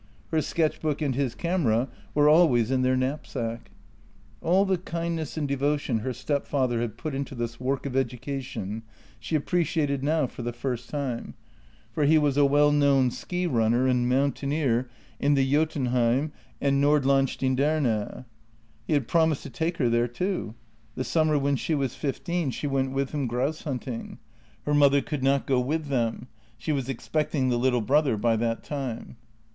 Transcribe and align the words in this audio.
Her 0.31 0.41
sketch 0.41 0.81
book 0.81 0.99
and 0.99 1.13
his 1.13 1.35
camera 1.35 1.87
were 2.15 2.27
always 2.27 2.71
in 2.71 2.81
their 2.81 2.97
knapsack. 2.97 3.69
All 4.41 4.65
the 4.65 4.79
kindness 4.79 5.37
and 5.37 5.47
devotion 5.47 5.99
her 5.99 6.11
stepfather 6.11 6.81
had 6.81 6.97
put 6.97 7.13
into 7.13 7.35
this 7.35 7.59
work 7.59 7.85
of 7.85 7.95
education 7.95 8.81
she 9.19 9.35
appreciated 9.35 10.03
now 10.03 10.25
for 10.25 10.41
the 10.41 10.53
first 10.53 10.89
time— 10.89 11.35
for 11.93 12.05
he 12.05 12.17
was 12.17 12.35
a 12.35 12.45
well 12.47 12.71
known 12.71 13.11
ski 13.11 13.45
runner 13.45 13.85
and 13.85 14.09
mountaineer 14.09 14.89
in 15.19 15.35
the 15.35 15.47
Jotun 15.51 15.85
heim 15.93 16.31
and 16.59 16.81
Nordlandstinderne. 16.83 18.25
He 18.87 18.93
had 18.93 19.07
promised 19.07 19.43
to 19.43 19.51
take 19.51 19.77
her 19.77 19.87
there 19.87 20.07
too. 20.07 20.55
The 20.95 21.03
summer 21.03 21.37
when 21.37 21.57
she 21.57 21.75
was 21.75 21.93
fifteen, 21.93 22.49
she 22.49 22.65
went 22.65 22.89
with 22.91 23.11
him 23.11 23.27
grouse 23.27 23.61
shooting. 23.61 24.17
Her 24.65 24.73
mother 24.73 25.01
could 25.01 25.21
not 25.21 25.45
go 25.45 25.59
with 25.59 25.89
them: 25.89 26.27
she 26.57 26.71
was 26.71 26.89
expecting 26.89 27.49
the 27.49 27.59
little 27.59 27.81
brother 27.81 28.17
by 28.17 28.35
that 28.37 28.63
time. 28.63 29.17